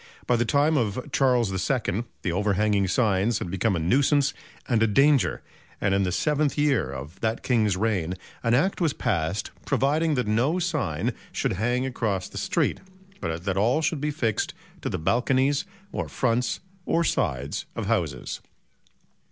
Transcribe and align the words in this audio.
By 0.25 0.35
the 0.35 0.45
time 0.45 0.77
of 0.77 1.11
Charles 1.11 1.51
II 1.69 2.03
the 2.23 2.31
overhanging 2.31 2.87
signs 2.87 3.37
had 3.37 3.51
become 3.51 3.75
a 3.75 3.79
nuisance 3.79 4.33
and 4.67 4.81
a 4.81 4.87
danger, 4.87 5.43
and 5.79 5.93
in 5.93 6.01
the 6.01 6.11
seventh 6.11 6.57
year 6.57 6.91
of 6.91 7.19
that 7.21 7.43
King's 7.43 7.77
reign 7.77 8.15
an 8.41 8.55
Act 8.55 8.81
was 8.81 8.93
passed 8.93 9.51
providing 9.63 10.15
that 10.15 10.25
no 10.25 10.57
sign 10.57 11.13
should 11.31 11.53
hang 11.53 11.85
across 11.85 12.27
the 12.27 12.39
street, 12.39 12.79
but 13.19 13.43
that 13.45 13.57
all 13.57 13.83
should 13.83 14.01
be 14.01 14.09
fixed 14.09 14.55
to 14.81 14.89
the 14.89 14.97
balconies 14.97 15.65
or 15.91 16.09
fronts 16.09 16.61
or 16.87 17.03
sides 17.03 17.67
of 17.75 17.85
houses. 17.85 18.39